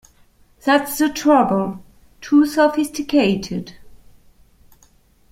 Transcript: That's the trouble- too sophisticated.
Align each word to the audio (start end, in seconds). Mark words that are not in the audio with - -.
That's 0.65 0.97
the 0.97 1.09
trouble- 1.09 1.83
too 2.21 2.47
sophisticated. 2.47 3.73